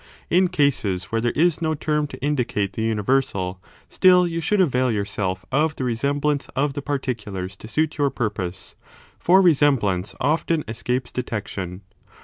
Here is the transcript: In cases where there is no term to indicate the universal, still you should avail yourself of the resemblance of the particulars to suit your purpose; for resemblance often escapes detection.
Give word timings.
In 0.31 0.47
cases 0.47 1.11
where 1.11 1.21
there 1.21 1.29
is 1.33 1.61
no 1.61 1.75
term 1.75 2.07
to 2.07 2.19
indicate 2.23 2.73
the 2.73 2.81
universal, 2.81 3.61
still 3.87 4.25
you 4.25 4.41
should 4.41 4.59
avail 4.59 4.89
yourself 4.91 5.45
of 5.51 5.75
the 5.75 5.83
resemblance 5.83 6.49
of 6.55 6.73
the 6.73 6.81
particulars 6.81 7.55
to 7.57 7.67
suit 7.67 7.99
your 7.99 8.09
purpose; 8.09 8.73
for 9.19 9.43
resemblance 9.43 10.15
often 10.19 10.63
escapes 10.67 11.11
detection. 11.11 11.83